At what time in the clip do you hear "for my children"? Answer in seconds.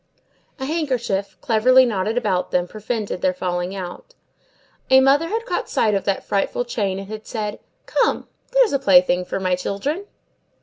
9.25-10.07